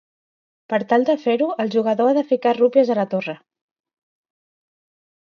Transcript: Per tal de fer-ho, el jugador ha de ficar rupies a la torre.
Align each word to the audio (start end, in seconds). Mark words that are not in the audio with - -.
Per 0.73 0.77
tal 0.93 1.03
de 1.09 1.15
fer-ho, 1.25 1.49
el 1.63 1.69
jugador 1.75 2.09
ha 2.11 2.15
de 2.19 2.23
ficar 2.31 2.53
rupies 2.59 2.89
a 2.95 2.97
la 3.01 3.05
torre. 3.13 3.37